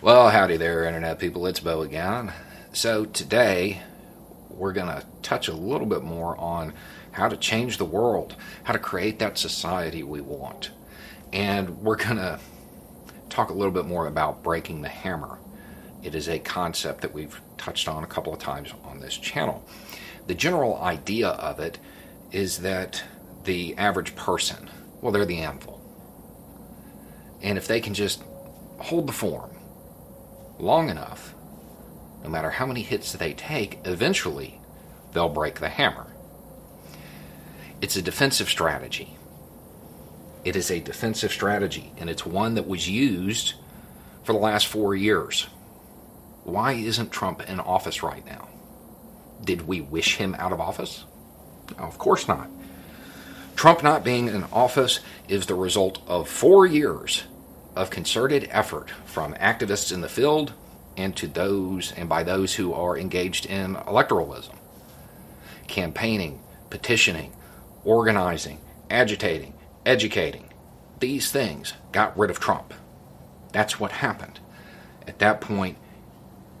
[0.00, 1.44] Well, howdy there, Internet people.
[1.48, 2.32] It's Beau again.
[2.72, 3.82] So, today
[4.48, 6.72] we're going to touch a little bit more on
[7.10, 10.70] how to change the world, how to create that society we want.
[11.32, 12.38] And we're going to
[13.28, 15.40] talk a little bit more about breaking the hammer.
[16.04, 19.64] It is a concept that we've touched on a couple of times on this channel.
[20.28, 21.80] The general idea of it
[22.30, 23.02] is that
[23.42, 24.70] the average person,
[25.00, 25.82] well, they're the anvil.
[27.42, 28.22] And if they can just
[28.78, 29.57] hold the form
[30.58, 31.34] long enough,
[32.22, 34.60] no matter how many hits they take, eventually
[35.12, 36.06] they'll break the hammer.
[37.80, 39.16] It's a defensive strategy.
[40.44, 43.54] It is a defensive strategy, and it's one that was used
[44.24, 45.46] for the last four years.
[46.44, 48.48] Why isn't Trump in office right now?
[49.44, 51.04] Did we wish him out of office?
[51.76, 52.48] No, of course not.
[53.54, 57.24] Trump not being in office is the result of four years
[57.78, 60.52] of concerted effort from activists in the field
[60.96, 64.56] and to those and by those who are engaged in electoralism,
[65.68, 66.40] campaigning,
[66.70, 67.32] petitioning,
[67.84, 68.58] organizing,
[68.90, 69.54] agitating,
[69.86, 70.52] educating.
[70.98, 72.74] These things got rid of Trump.
[73.52, 74.40] That's what happened.
[75.06, 75.78] At that point,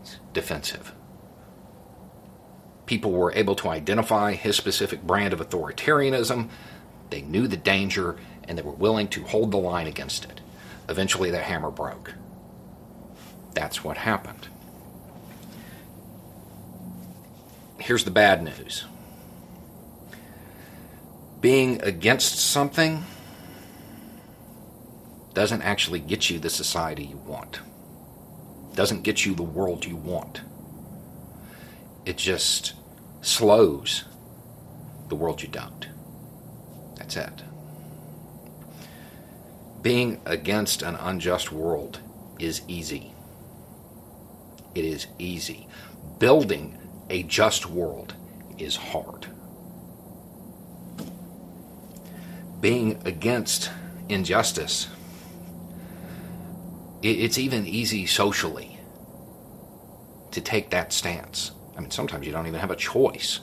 [0.00, 0.92] it's defensive.
[2.86, 6.48] People were able to identify his specific brand of authoritarianism.
[7.10, 10.40] They knew the danger and they were willing to hold the line against it.
[10.88, 12.14] Eventually, the hammer broke.
[13.54, 14.48] That's what happened.
[17.78, 18.84] Here's the bad news
[21.40, 23.04] being against something
[25.34, 27.60] doesn't actually get you the society you want,
[28.74, 30.40] doesn't get you the world you want.
[32.04, 32.74] It just
[33.20, 34.04] slows
[35.08, 35.88] the world you don't.
[36.96, 37.42] That's it.
[39.88, 42.00] Being against an unjust world
[42.38, 43.14] is easy.
[44.74, 45.66] It is easy.
[46.18, 46.76] Building
[47.08, 48.12] a just world
[48.58, 49.28] is hard.
[52.60, 53.70] Being against
[54.10, 54.88] injustice,
[57.02, 58.78] it's even easy socially
[60.32, 61.52] to take that stance.
[61.78, 63.40] I mean, sometimes you don't even have a choice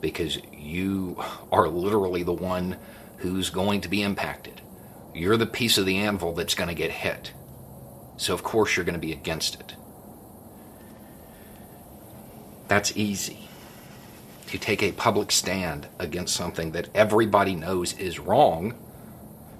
[0.00, 2.76] because you are literally the one
[3.16, 4.60] who's going to be impacted.
[5.16, 7.32] You're the piece of the anvil that's going to get hit.
[8.18, 9.74] So, of course, you're going to be against it.
[12.68, 13.48] That's easy.
[14.48, 18.74] To take a public stand against something that everybody knows is wrong,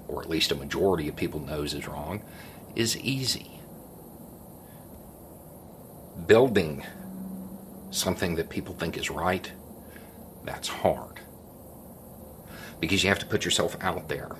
[0.07, 2.21] or at least a majority of people knows is wrong,
[2.75, 3.59] is easy.
[6.27, 6.85] Building
[7.89, 9.51] something that people think is right,
[10.43, 11.19] that's hard.
[12.79, 14.35] Because you have to put yourself out there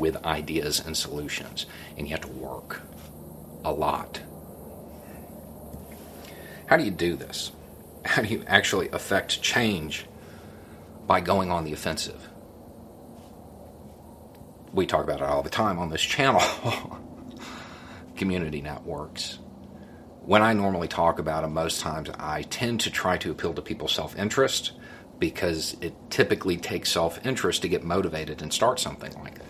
[0.00, 1.66] with ideas and solutions,
[1.96, 2.80] and you have to work
[3.64, 4.20] a lot.
[6.66, 7.52] How do you do this?
[8.04, 10.06] How do you actually affect change
[11.06, 12.28] by going on the offensive?
[14.72, 16.40] We talk about it all the time on this channel.
[18.16, 19.38] Community networks.
[20.22, 23.62] When I normally talk about them, most times I tend to try to appeal to
[23.62, 24.72] people's self interest
[25.18, 29.49] because it typically takes self interest to get motivated and start something like that.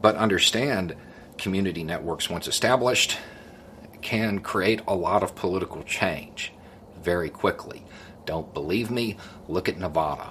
[0.00, 0.94] But understand
[1.36, 3.18] community networks, once established,
[4.00, 6.52] can create a lot of political change
[7.00, 7.84] very quickly.
[8.24, 9.16] Don't believe me?
[9.48, 10.30] Look at Nevada.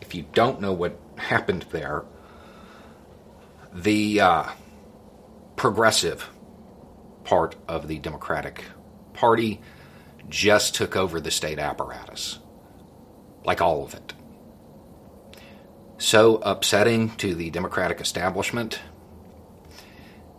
[0.00, 2.04] If you don't know what happened there,
[3.72, 4.44] the uh,
[5.56, 6.30] progressive
[7.24, 8.64] part of the Democratic
[9.14, 9.60] Party
[10.28, 12.38] just took over the state apparatus,
[13.44, 14.12] like all of it
[16.04, 18.78] so upsetting to the Democratic establishment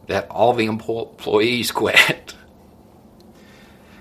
[0.05, 2.35] that all the employees quit.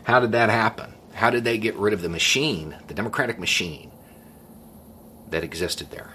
[0.03, 0.93] How did that happen?
[1.15, 3.91] How did they get rid of the machine, the Democratic machine
[5.31, 6.13] that existed there?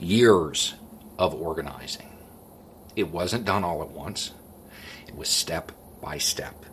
[0.00, 0.74] Years
[1.18, 2.10] of organizing.
[2.96, 4.32] It wasn't done all at once,
[5.06, 6.64] it was step by step.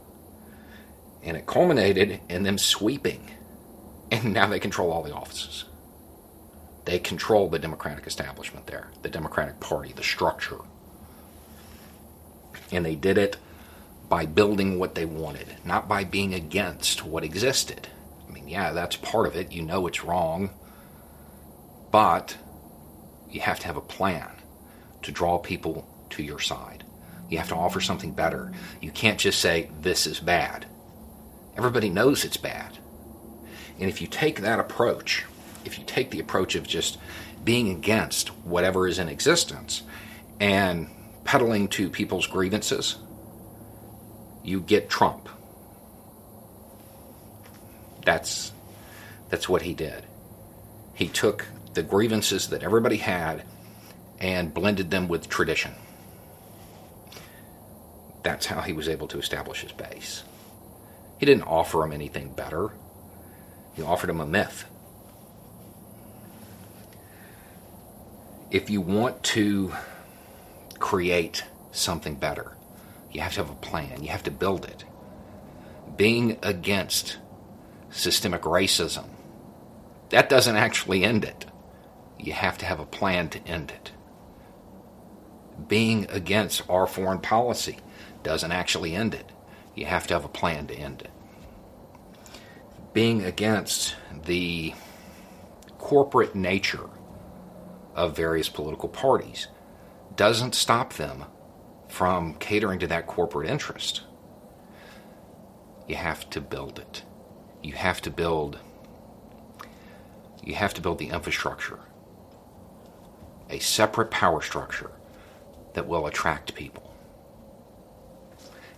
[1.22, 3.32] And it culminated in them sweeping.
[4.12, 5.66] And now they control all the offices.
[6.86, 10.60] They control the Democratic establishment there, the Democratic Party, the structure.
[12.72, 13.38] And they did it
[14.10, 17.88] by building what they wanted, not by being against what existed.
[18.28, 19.52] I mean, yeah, that's part of it.
[19.52, 20.50] You know it's wrong.
[21.92, 22.38] But
[23.30, 24.30] you have to have a plan
[25.04, 26.84] to draw people to your side.
[27.30, 28.52] You have to offer something better.
[28.82, 30.66] You can't just say, this is bad.
[31.56, 32.78] Everybody knows it's bad.
[33.80, 35.26] And if you take that approach,
[35.66, 36.98] if you take the approach of just
[37.44, 39.84] being against whatever is in existence
[40.40, 40.90] and
[41.24, 42.98] peddling to people's grievances,
[44.44, 45.30] you get Trump.
[48.06, 48.52] That's
[49.30, 50.06] that's what he did.
[50.94, 53.44] He took the grievances that everybody had
[54.20, 55.74] and blended them with tradition.
[58.22, 60.24] That's how he was able to establish his base.
[61.20, 62.72] He didn't offer him anything better.
[63.76, 64.66] He offered him a myth.
[68.54, 69.74] If you want to
[70.78, 72.56] create something better,
[73.12, 74.04] you have to have a plan.
[74.04, 74.86] You have to build it.
[75.98, 77.18] Being against
[77.90, 79.06] systemic racism,
[80.10, 81.48] that doesn't actually end it.
[82.20, 83.92] You have to have a plan to end it.
[85.68, 87.80] Being against our foreign policy
[88.22, 89.32] doesn't actually end it.
[89.74, 91.12] You have to have a plan to end it.
[92.94, 93.96] Being against
[94.26, 94.76] the
[95.80, 96.88] corporate nature
[97.96, 99.48] of various political parties
[100.16, 101.26] doesn't stop them
[101.88, 104.02] from catering to that corporate interest.
[105.88, 107.04] You have to build it.
[107.62, 108.60] You have to build
[110.44, 111.80] you have to build the infrastructure.
[113.50, 114.92] A separate power structure
[115.74, 116.94] that will attract people.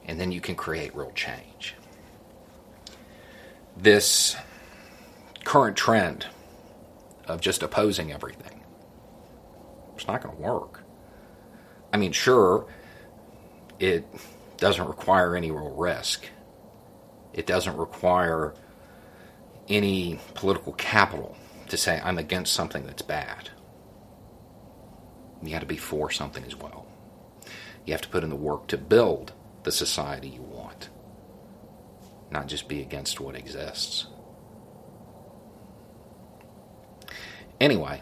[0.06, 1.76] And then you can create real change.
[3.76, 4.36] This
[5.44, 6.28] current trend
[7.28, 8.62] of just opposing everything,
[9.96, 10.84] it's not going to work.
[11.92, 12.68] I mean, sure,
[13.80, 14.06] it
[14.58, 16.26] doesn't require any real risk.
[17.34, 18.54] It doesn't require
[19.68, 21.38] any political capital
[21.70, 23.50] to say, I'm against something that's bad.
[25.42, 26.88] You got to be for something as well.
[27.86, 29.34] You have to put in the work to build
[29.64, 30.90] the society you want,
[32.32, 34.08] not just be against what exists.
[37.60, 38.02] Anyway,